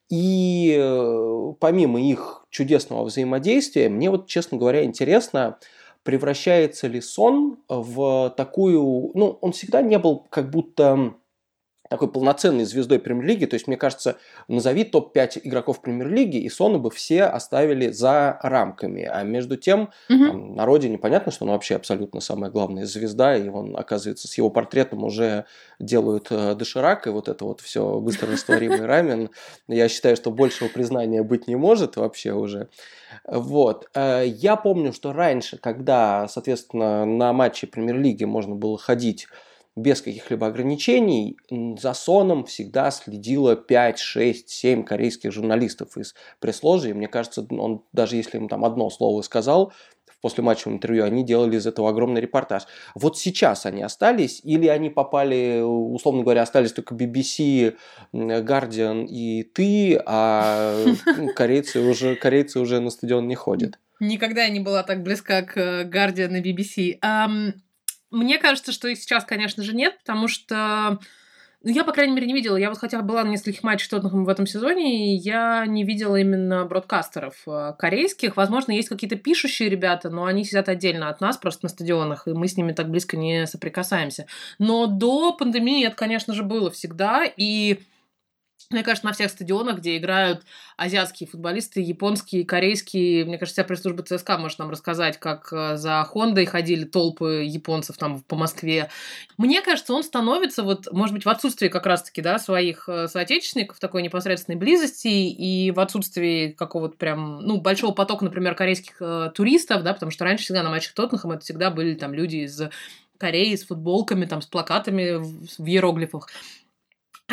[0.09, 0.77] И
[1.59, 5.57] помимо их чудесного взаимодействия, мне вот, честно говоря, интересно,
[6.03, 9.11] превращается ли сон в такую...
[9.13, 11.15] Ну, он всегда не был как будто
[11.89, 13.45] такой полноценной звездой премьер-лиги.
[13.45, 14.17] То есть, мне кажется,
[14.47, 19.03] назови топ-5 игроков премьер-лиги, и Сона бы все оставили за рамками.
[19.03, 20.25] А между тем, угу.
[20.25, 24.37] там, на родине понятно, что он вообще абсолютно самая главная звезда, и он, оказывается, с
[24.37, 25.45] его портретом уже
[25.79, 29.29] делают э, доширак, и вот это вот все быстро растворимый рамен.
[29.67, 32.69] Я считаю, что большего признания быть не может вообще уже.
[33.27, 33.89] Вот.
[33.93, 39.27] Э, я помню, что раньше, когда, соответственно, на матче премьер-лиги можно было ходить
[39.75, 46.89] без каких-либо ограничений, за Соном всегда следило 5, 6, 7 корейских журналистов из пресс-ложи.
[46.89, 49.73] И мне кажется, он даже если им там одно слово сказал,
[50.23, 52.63] после матчевого интервью, они делали из этого огромный репортаж.
[52.95, 57.75] Вот сейчас они остались, или они попали, условно говоря, остались только BBC,
[58.13, 60.81] Guardian и ты, а
[61.35, 63.77] корейцы уже, корейцы уже на стадион не ходят.
[63.99, 66.99] Никогда я не была так близка к Guardian и BBC.
[67.03, 67.53] Um,
[68.13, 70.99] мне кажется, что и сейчас, конечно же, нет, потому что
[71.65, 72.57] ну, я, по крайней мере, не видела.
[72.57, 76.17] Я вот хотя была на нескольких матчах Тоттенхэма в этом сезоне, и я не видела
[76.17, 78.35] именно бродкастеров э, корейских.
[78.35, 82.33] Возможно, есть какие-то пишущие ребята, но они сидят отдельно от нас, просто на стадионах, и
[82.33, 84.27] мы с ними так близко не соприкасаемся.
[84.59, 87.79] Но до пандемии это, конечно же, было всегда, и
[88.69, 90.43] мне кажется, на всех стадионах, где играют
[90.77, 96.03] азиатские футболисты, японские, корейские, мне кажется, вся пресс-служба ЦСКА может нам рассказать, как э, за
[96.03, 98.89] Хондой ходили толпы японцев там по Москве.
[99.37, 103.79] Мне кажется, он становится, вот, может быть, в отсутствии как раз-таки, да, своих э, соотечественников,
[103.79, 109.83] такой непосредственной близости и в отсутствии какого-то прям, ну, большого потока, например, корейских э, туристов,
[109.83, 112.61] да, потому что раньше всегда на матчах Тоттенхэма это всегда были там люди из
[113.17, 116.27] Кореи с футболками, там, с плакатами в, в иероглифах.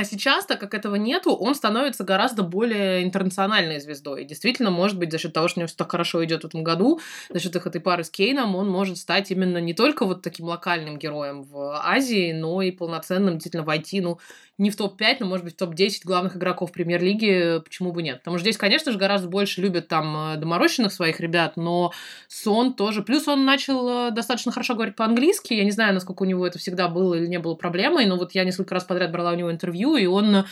[0.01, 4.23] А сейчас, так как этого нету, он становится гораздо более интернациональной звездой.
[4.23, 6.47] И действительно, может быть, за счет того, что у него все так хорошо идет в
[6.47, 10.07] этом году, за счет их этой пары с Кейном, он может стать именно не только
[10.07, 14.19] вот таким локальным героем в Азии, но и полноценным действительно войти, ну,
[14.61, 18.19] не в топ-5, но, может быть, в топ-10 главных игроков премьер-лиги, почему бы нет.
[18.19, 21.93] Потому что здесь, конечно же, гораздо больше любят там э, доморощенных своих ребят, но
[22.29, 23.03] Сон тоже.
[23.03, 25.55] Плюс он начал э, достаточно хорошо говорить по-английски.
[25.55, 28.33] Я не знаю, насколько у него это всегда было или не было проблемой, но вот
[28.33, 30.45] я несколько раз подряд брала у него интервью, и он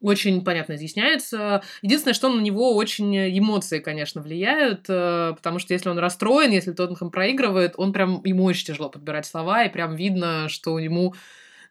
[0.00, 1.62] очень понятно изъясняется.
[1.82, 6.72] Единственное, что на него очень эмоции, конечно, влияют, э, потому что если он расстроен, если
[6.72, 11.14] Тоттенхэм проигрывает, он прям, ему очень тяжело подбирать слова, и прям видно, что ему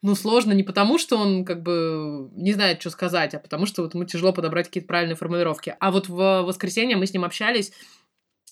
[0.02, 3.84] ну, сложно не потому, что он как бы не знает, что сказать, а потому что
[3.84, 5.76] вот ему тяжело подобрать какие-то правильные формулировки.
[5.80, 7.74] А вот в воскресенье мы с ним общались,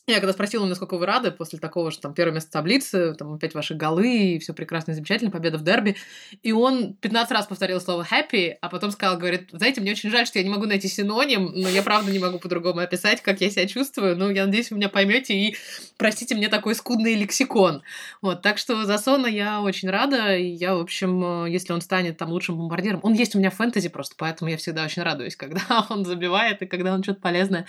[0.09, 3.53] Я когда спросила, насколько вы рады после такого, что там первое место таблицы, там опять
[3.53, 5.97] ваши голы, и все прекрасно замечательно, победа в дерби.
[6.43, 10.25] И он 15 раз повторил слово happy, а потом сказал, говорит, знаете, мне очень жаль,
[10.25, 13.49] что я не могу найти синоним, но я правда не могу по-другому описать, как я
[13.49, 14.15] себя чувствую.
[14.15, 15.57] Ну, я надеюсь, вы меня поймете и
[15.97, 17.83] простите мне такой скудный лексикон.
[18.21, 22.15] Вот, так что за Сона я очень рада, и я, в общем, если он станет
[22.15, 25.35] там лучшим бомбардиром, он есть у меня в фэнтези просто, поэтому я всегда очень радуюсь,
[25.35, 27.65] когда он забивает и когда он что-то полезное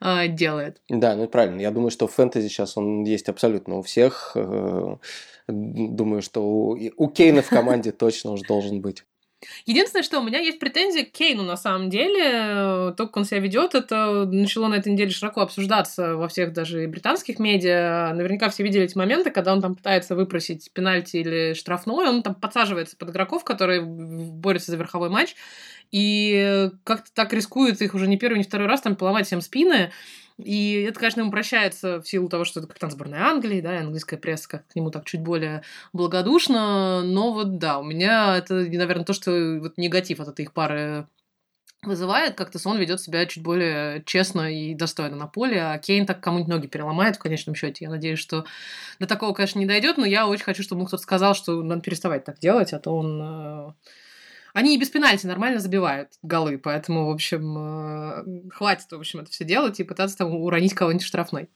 [0.00, 0.80] э, делает.
[0.88, 1.60] Да, ну правильно.
[1.60, 4.32] Я думаю, что фэнтези сейчас он есть абсолютно у всех.
[4.34, 4.96] Э,
[5.48, 9.04] думаю, что у, у Кейна в команде точно уже должен быть.
[9.66, 12.92] Единственное, что у меня есть претензии к Кейну на самом деле.
[12.96, 16.86] То, как он себя ведет, это начало на этой неделе широко обсуждаться во всех даже
[16.86, 18.12] британских медиа.
[18.14, 22.34] Наверняка все видели эти моменты, когда он там пытается выпросить пенальти или штрафной, он там
[22.34, 25.34] подсаживается под игроков, которые борются за верховой матч,
[25.90, 29.90] и как-то так рискует их уже не первый, не второй раз там поломать всем спины.
[30.38, 33.80] И это, конечно, ему прощается в силу того, что это капитан сборной Англии, да, и
[33.80, 37.02] английская пресса как к нему так чуть более благодушно.
[37.02, 41.06] Но вот да, у меня это, наверное, то, что вот негатив от этой их пары
[41.82, 46.20] вызывает, как-то Сон ведет себя чуть более честно и достойно на поле, а Кейн так
[46.20, 47.84] кому-нибудь ноги переломает в конечном счете.
[47.84, 48.44] Я надеюсь, что
[49.00, 51.80] до такого, конечно, не дойдет, но я очень хочу, чтобы ему кто-то сказал, что надо
[51.82, 53.72] переставать так делать, а то он э,
[54.52, 59.30] они и без пенальти нормально забивают голы, поэтому, в общем, э, хватит, в общем, это
[59.30, 61.48] все делать и пытаться там уронить кого-нибудь штрафной.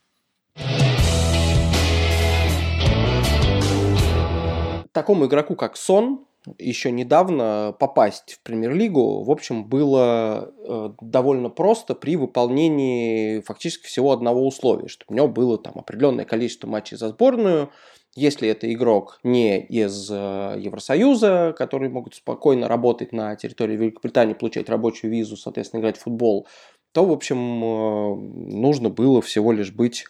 [4.93, 6.25] Такому игроку, как Сон,
[6.59, 14.13] еще недавно попасть в премьер-лигу, в общем, было э, довольно просто при выполнении фактически всего
[14.13, 17.71] одного условия, чтобы у него было там определенное количество матчей за сборную,
[18.17, 24.69] если это игрок не из э, Евросоюза, которые могут спокойно работать на территории Великобритании, получать
[24.69, 26.47] рабочую визу, соответственно, играть в футбол,
[26.93, 28.17] то, в общем, э,
[28.57, 30.07] нужно было всего лишь быть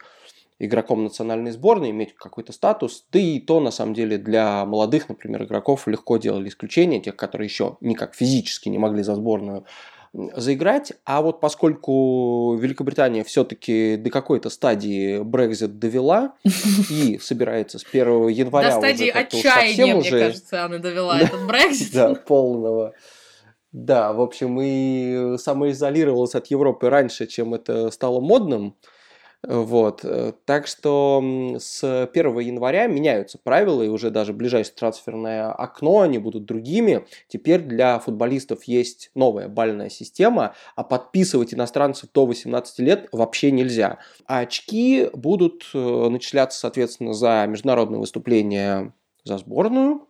[0.59, 3.05] игроком национальной сборной, иметь какой-то статус.
[3.13, 7.47] Да и то, на самом деле, для молодых, например, игроков легко делали исключение, тех, которые
[7.47, 9.67] еще никак физически не могли за сборную
[10.35, 10.93] заиграть.
[11.05, 16.35] А вот поскольку Великобритания все-таки до какой-то стадии Брекзит довела
[16.91, 21.93] и собирается с 1 января До стадии отчаяния, мне кажется, она довела этот Брекзит.
[21.93, 22.95] Да, полного.
[23.73, 28.75] Да, в общем, и самоизолировалась от Европы раньше, чем это стало модным.
[29.47, 30.01] Вот.
[30.05, 31.23] Э, так что
[31.59, 37.07] с 1 января меняются правила, и уже даже ближайшее трансферное окно, они будут другими.
[37.29, 43.99] Теперь для футболистов есть новая бальная система, а подписывать иностранцев до 18 лет вообще нельзя.
[44.27, 50.09] А очки будут э, начисляться, соответственно, за международные выступления за сборную,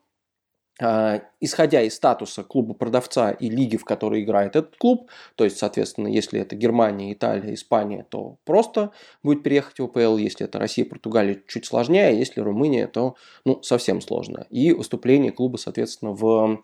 [0.79, 6.09] исходя из статуса клуба продавца и лиги, в которой играет этот клуб, то есть, соответственно,
[6.09, 11.43] если это Германия, Италия, Испания, то просто будет переехать в УПЛ, если это Россия, Португалия,
[11.49, 14.47] чуть сложнее, а если Румыния, то ну, совсем сложно.
[14.51, 16.63] И выступление клуба, соответственно, в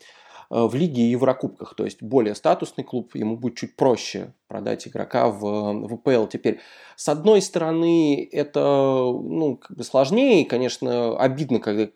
[0.52, 1.74] в лиге и Еврокубках.
[1.74, 6.26] То есть более статусный клуб, ему будет чуть проще продать игрока в, в ПЛ.
[6.26, 6.60] Теперь,
[6.94, 11.88] с одной стороны, это ну, как бы сложнее, и, конечно, обидно, когда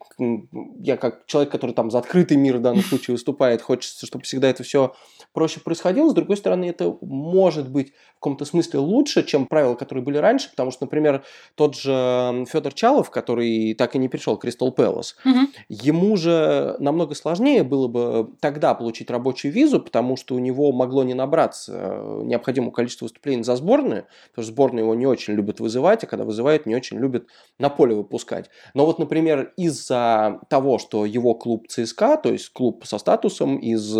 [0.80, 4.48] я как человек, который там за открытый мир в данном случае выступает, хочется, чтобы всегда
[4.48, 4.94] это все
[5.34, 6.08] проще происходило.
[6.08, 10.48] С другой стороны, это может быть в каком-то смысле лучше, чем правила, которые были раньше,
[10.48, 11.24] потому что, например,
[11.56, 15.40] тот же Федор Чалов, который так и не пришел к Кристал Пэлас, угу.
[15.68, 21.02] ему же намного сложнее было бы тогда получить рабочую визу, потому что у него могло
[21.02, 25.58] не набраться э, необходимого количества выступлений за сборную, потому что сборная его не очень любит
[25.58, 27.26] вызывать, а когда вызывает, не очень любит
[27.58, 28.48] на поле выпускать.
[28.72, 33.96] Но вот, например, из-за того, что его клуб ЦСКА, то есть клуб со статусом из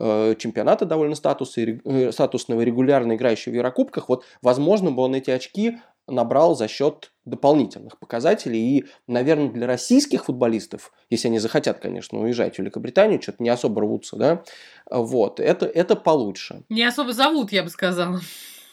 [0.00, 5.32] Э, чемпионата довольно статуса, э, статусного, регулярно играющего в Еврокубках, вот, возможно, бы он эти
[5.32, 5.78] очки
[6.08, 8.78] набрал за счет дополнительных показателей.
[8.78, 13.82] И, наверное, для российских футболистов, если они захотят, конечно, уезжать в Великобританию, что-то не особо
[13.82, 14.42] рвутся, да,
[14.90, 16.62] вот, это, это получше.
[16.68, 18.20] Не особо зовут, я бы сказала.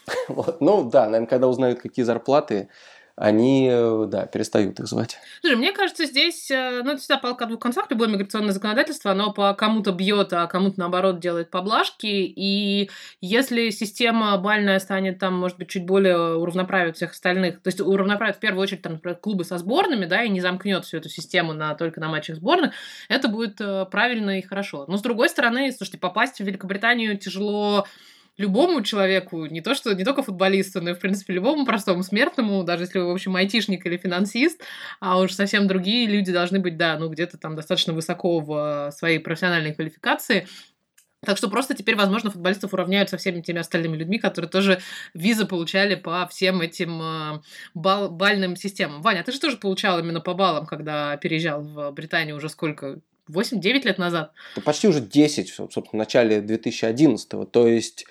[0.27, 2.69] Вот, ну да, наверное, когда узнают, какие зарплаты,
[3.17, 5.17] они, э, да, перестают их звать.
[5.39, 9.11] Слушай, мне кажется, здесь, э, ну, это всегда палка о двух концах, любое миграционное законодательство,
[9.11, 12.89] оно по кому-то бьет, а кому-то, наоборот, делает поблажки, и
[13.21, 18.35] если система бальная станет там, может быть, чуть более уравноправит всех остальных, то есть уравноправит
[18.35, 21.53] в первую очередь, там, например, клубы со сборными, да, и не замкнет всю эту систему
[21.53, 22.73] на, только на матчах сборных,
[23.07, 24.83] это будет э, правильно и хорошо.
[24.89, 27.85] Но, с другой стороны, слушайте, попасть в Великобританию тяжело
[28.37, 32.63] любому человеку, не то что не только футболисту, но и, в принципе, любому простому смертному,
[32.63, 34.61] даже если вы, в общем, айтишник или финансист,
[34.99, 39.19] а уж совсем другие люди должны быть, да, ну, где-то там достаточно высоко в своей
[39.19, 40.47] профессиональной квалификации,
[41.25, 44.79] Так что просто теперь, возможно, футболистов уравняют со всеми теми остальными людьми, которые тоже
[45.15, 47.41] визы получали по всем этим э,
[47.73, 49.01] бал- бальным системам.
[49.01, 52.99] Ваня, а ты же тоже получал именно по баллам, когда переезжал в Британию уже сколько?
[53.27, 54.33] 8-9 лет назад?
[54.63, 57.45] Почти уже 10, собственно, в начале 2011 -го.
[57.45, 58.05] То есть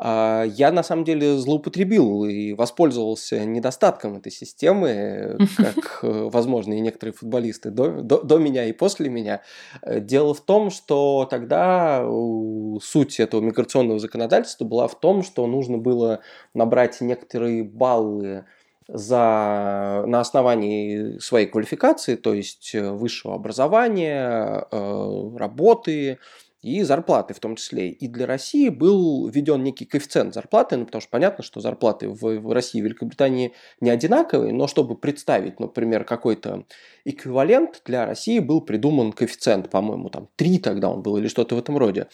[0.00, 7.14] я на самом деле злоупотребил и воспользовался недостатком этой системы, как, э, возможно, и некоторые
[7.14, 9.42] футболисты до, до, до меня и после меня.
[9.82, 12.04] Э, дело в том, что тогда
[12.80, 16.20] суть этого миграционного законодательства была в том, что нужно было
[16.54, 18.44] набрать некоторые баллы
[18.86, 26.18] за, на основании своей квалификации, то есть э, высшего образования, работы,
[26.60, 27.90] и зарплаты в том числе.
[27.90, 32.20] И для России был введен некий коэффициент зарплаты, ну, потому что понятно, что зарплаты в,
[32.20, 36.64] в России и Великобритании не одинаковые, но чтобы представить, например, какой-то
[37.04, 41.58] эквивалент, для России был придуман коэффициент, по-моему, там 3 тогда он был или что-то в
[41.58, 42.08] этом роде.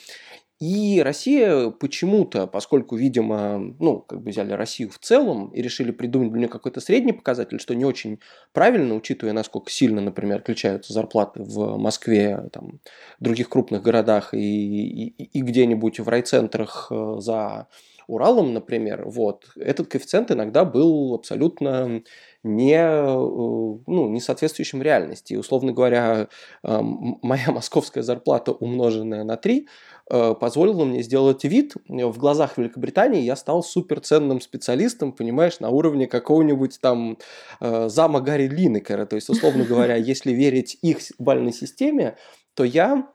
[0.64, 6.31] И Россия почему-то, поскольку, видимо, ну, как бы взяли Россию в целом и решили придумать
[6.31, 8.18] для нее какой-то средний показатель, что не очень
[8.55, 12.81] правильно, учитывая, насколько сильно, например, отличаются зарплаты в Москве, там,
[13.20, 17.68] других крупных городах и, и, и где-нибудь в райцентрах э, за
[18.07, 22.03] Уралом, например, вот, этот коэффициент иногда был абсолютно
[22.42, 25.35] не, э, ну, не соответствующим реальности.
[25.35, 26.29] И, условно говоря,
[26.62, 31.74] э, моя московская зарплата, умноженная на 3, Э, позволило мне сделать вид.
[31.88, 37.18] В глазах Великобритании я стал суперценным специалистом, понимаешь, на уровне какого-нибудь там
[37.60, 39.06] э, зама Гарри Линнекера.
[39.06, 42.16] То есть, условно говоря, если верить их бальной системе,
[42.54, 43.08] то я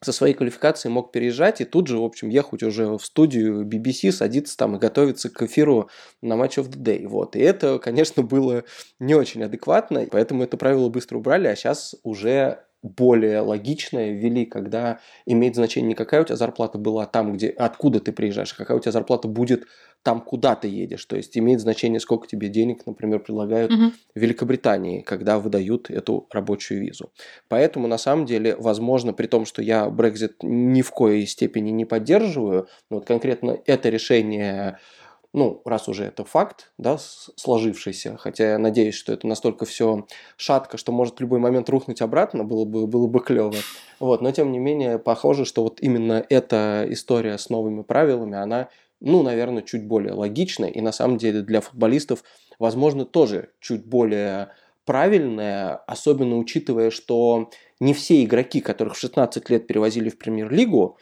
[0.00, 4.10] со своей квалификацией мог переезжать и тут же, в общем, ехать уже в студию BBC,
[4.10, 5.90] садиться там и готовиться к эфиру
[6.20, 7.06] на Match of the Day.
[7.06, 7.36] Вот.
[7.36, 8.64] И это, конечно, было
[8.98, 14.98] не очень адекватно, поэтому это правило быстро убрали, а сейчас уже более логичное ввели, когда
[15.24, 18.76] имеет значение не какая у тебя зарплата была там, где, откуда ты приезжаешь, а какая
[18.76, 19.64] у тебя зарплата будет
[20.02, 21.04] там, куда ты едешь.
[21.04, 23.92] То есть имеет значение, сколько тебе денег, например, предлагают угу.
[24.14, 27.12] в Великобритании, когда выдают эту рабочую визу.
[27.48, 31.84] Поэтому, на самом деле, возможно, при том, что я Brexit ни в коей степени не
[31.84, 34.78] поддерживаю, но вот конкретно это решение
[35.32, 40.76] ну, раз уже это факт, да, сложившийся, хотя я надеюсь, что это настолько все шатко,
[40.76, 43.54] что может в любой момент рухнуть обратно, было бы, было бы клево.
[43.98, 48.68] Вот, но тем не менее, похоже, что вот именно эта история с новыми правилами, она,
[49.00, 52.24] ну, наверное, чуть более логичная, и на самом деле для футболистов,
[52.58, 54.50] возможно, тоже чуть более
[54.84, 60.98] правильная, особенно учитывая, что не все игроки, которых в 16 лет перевозили в премьер-лигу,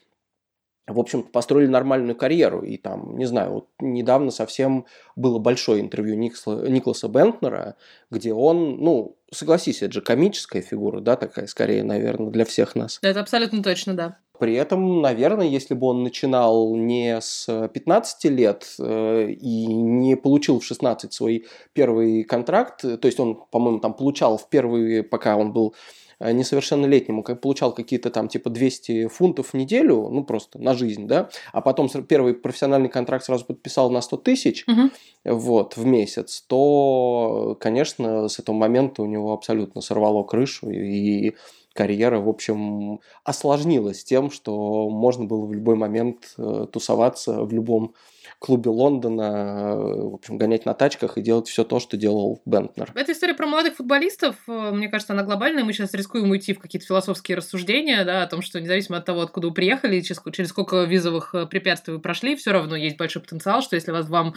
[0.93, 2.63] в общем-то, построили нормальную карьеру.
[2.63, 7.77] И там, не знаю, вот недавно совсем было большое интервью Никса, Никласа Бентнера,
[8.11, 12.99] где он, ну, согласись, это же комическая фигура, да, такая, скорее, наверное, для всех нас.
[13.03, 14.19] Это абсолютно точно, да.
[14.41, 20.61] При этом, наверное, если бы он начинал не с 15 лет э, и не получил
[20.61, 25.53] в 16 свой первый контракт, то есть он, по-моему, там получал в первые, пока он
[25.53, 25.75] был
[26.21, 31.61] несовершеннолетнему получал какие-то там типа 200 фунтов в неделю, ну просто на жизнь, да, а
[31.61, 34.91] потом первый профессиональный контракт сразу подписал на 100 тысяч угу.
[35.25, 41.35] вот, в месяц, то, конечно, с этого момента у него абсолютно сорвало крышу и
[41.73, 47.95] карьера, в общем, осложнилась тем, что можно было в любой момент э, тусоваться в любом
[48.41, 52.91] клубе Лондона, в общем, гонять на тачках и делать все то, что делал Бентнер.
[52.95, 55.63] Эта история про молодых футболистов, э, мне кажется, она глобальная.
[55.63, 59.21] Мы сейчас рискуем уйти в какие-то философские рассуждения, да, о том, что независимо от того,
[59.21, 63.21] откуда вы приехали, через, через сколько визовых э, препятствий вы прошли, все равно есть большой
[63.21, 64.33] потенциал, что если вас вам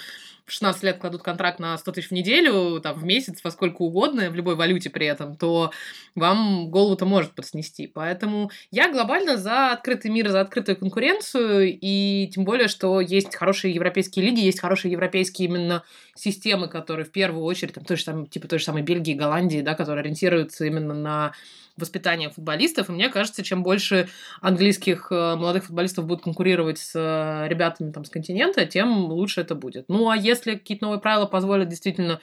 [0.46, 3.84] в 16 лет кладут контракт на 100 тысяч в неделю, там, в месяц, во сколько
[3.84, 5.72] угодно, в любой валюте при этом, то
[6.14, 7.88] вам голову-то может подснести.
[7.88, 13.74] Поэтому я глобально за открытый мир, за открытую конкуренцию, и тем более, что есть хорошие
[13.74, 15.84] европейские лиги, есть хорошие европейские именно
[16.16, 19.62] системы, которые в первую очередь, там, той же, там, типа той же самой Бельгии, Голландии,
[19.62, 21.34] да, которые ориентируются именно на
[21.78, 22.90] воспитания футболистов.
[22.90, 24.08] И мне кажется, чем больше
[24.42, 29.56] английских э, молодых футболистов будут конкурировать с э, ребятами там, с континента, тем лучше это
[29.56, 29.86] будет.
[29.88, 32.20] Ну, а если какие-то новые правила позволят действительно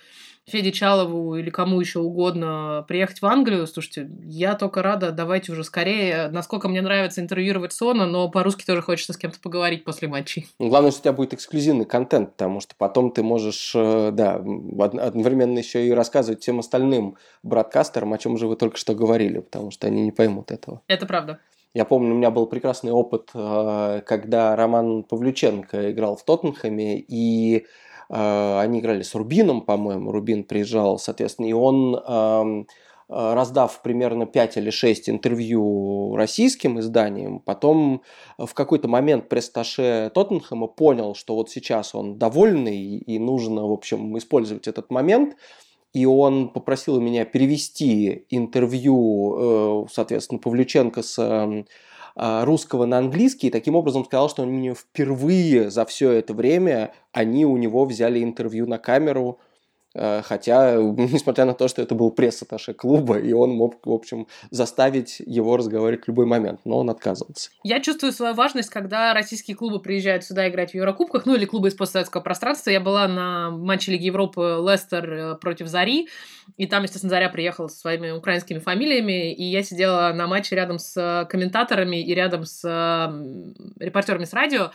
[0.46, 5.64] Феде Чалову или кому еще угодно приехать в Англию, слушайте, я только рада, давайте уже
[5.64, 6.28] скорее.
[6.28, 10.46] Насколько мне нравится интервьюировать Сона, но по-русски тоже хочется с кем-то поговорить после матчей.
[10.58, 14.34] Ну, главное, что у тебя будет эксклюзивный контент, потому что потом ты можешь, э, да,
[14.34, 19.70] одновременно еще и рассказывать всем остальным бродкастерам, о чем же вы только что говорили, потому
[19.70, 20.82] что они не поймут этого.
[20.88, 21.38] Это правда.
[21.72, 27.66] Я помню, у меня был прекрасный опыт, э, когда Роман Павлюченко играл в Тоттенхэме, и
[28.10, 30.10] они играли с Рубином, по-моему.
[30.10, 32.66] Рубин приезжал, соответственно, и он
[33.08, 37.40] раздав примерно 5 или 6 интервью российским изданиям.
[37.40, 38.02] Потом
[38.38, 44.16] в какой-то момент пресс-таше Тоттенхэма понял, что вот сейчас он довольный и нужно, в общем,
[44.18, 45.36] использовать этот момент–
[45.92, 51.64] и он попросил меня перевести интервью, э, соответственно, Павлюченко с
[52.20, 56.92] русского на английский, и таким образом сказал, что он мне впервые за все это время
[57.12, 59.38] они у него взяли интервью на камеру,
[59.94, 65.20] хотя, несмотря на то, что это был пресс-атташе клуба, и он мог, в общем, заставить
[65.20, 67.50] его разговаривать в любой момент, но он отказывался.
[67.64, 71.68] Я чувствую свою важность, когда российские клубы приезжают сюда играть в Еврокубках, ну или клубы
[71.68, 72.70] из постсоветского пространства.
[72.70, 76.08] Я была на матче Лиги Европы Лестер э, против Зари,
[76.56, 80.78] и там, естественно, Заря приехала со своими украинскими фамилиями, и я сидела на матче рядом
[80.78, 82.62] с комментаторами и рядом с
[83.78, 84.70] репортерами с радио,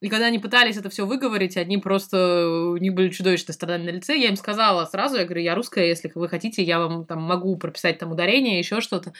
[0.00, 3.96] и когда они пытались это все выговорить, они просто, у них были чудовищные страдания на
[3.96, 4.16] лице.
[4.16, 7.56] Я им сказала сразу, я говорю, я русская, если вы хотите, я вам там могу
[7.56, 9.14] прописать там ударение, еще что-то.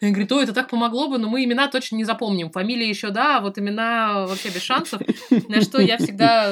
[0.00, 2.50] Они говорят, ой, это так помогло бы, но мы имена точно не запомним.
[2.50, 5.02] Фамилии еще да, а вот имена вообще без шансов.
[5.48, 6.50] На что я всегда,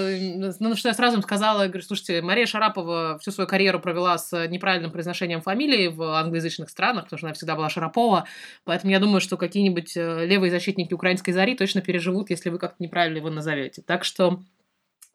[0.61, 4.18] ну, что я сразу им сказала, я говорю, слушайте, Мария Шарапова всю свою карьеру провела
[4.18, 8.26] с неправильным произношением фамилии в англоязычных странах, потому что она всегда была Шарапова.
[8.64, 12.76] Поэтому я думаю, что какие-нибудь э, левые защитники украинской зари точно переживут, если вы как-то
[12.83, 13.83] неправильно его назовете делаете.
[13.83, 14.41] Так что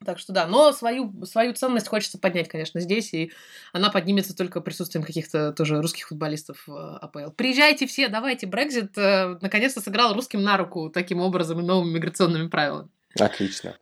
[0.05, 3.31] так что да, но свою, свою ценность хочется поднять, конечно, здесь, и
[3.71, 7.31] она поднимется только присутствием каких-то тоже русских футболистов в АПЛ.
[7.31, 12.49] Приезжайте все, давайте, Брекзит э, наконец-то сыграл русским на руку таким образом и новыми миграционными
[12.49, 12.89] правилами.
[13.17, 13.77] Отлично.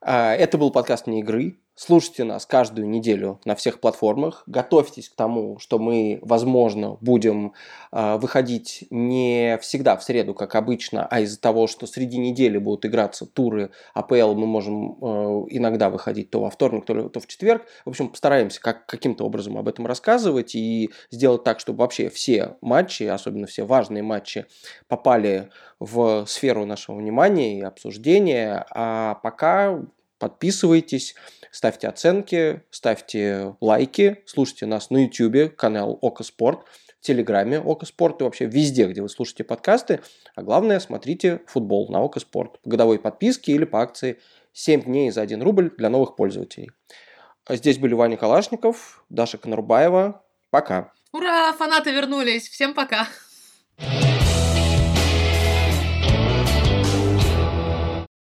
[0.00, 1.56] А, это был подкаст «Не игры».
[1.78, 4.44] Слушайте нас каждую неделю на всех платформах.
[4.46, 7.52] Готовьтесь к тому, что мы, возможно, будем
[7.92, 12.86] э, выходить не всегда в среду, как обычно, а из-за того, что среди недели будут
[12.86, 15.04] играться туры АПЛ, мы можем э,
[15.50, 17.66] иногда выходить то во вторник, то, то в четверг.
[17.84, 22.56] В общем, постараемся как, каким-то образом об этом рассказывать и сделать так, чтобы вообще все
[22.62, 24.46] матчи, особенно все важные матчи,
[24.88, 28.64] попали в сферу нашего внимания и обсуждения.
[28.70, 29.78] А пока
[30.18, 31.14] подписывайтесь
[31.56, 36.66] ставьте оценки, ставьте лайки, слушайте нас на YouTube, канал Око Спорт,
[37.00, 40.00] в Телеграме Око Спорт и вообще везде, где вы слушаете подкасты.
[40.34, 44.18] А главное, смотрите футбол на Око Спорт по годовой подписке или по акции
[44.52, 46.70] 7 дней за 1 рубль для новых пользователей.
[47.46, 50.22] А здесь были Ваня Калашников, Даша Конурбаева.
[50.50, 50.92] Пока.
[51.12, 52.48] Ура, фанаты вернулись.
[52.48, 53.08] Всем пока.